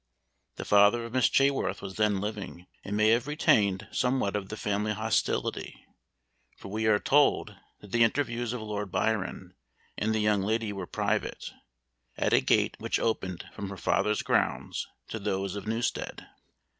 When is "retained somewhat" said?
3.27-4.35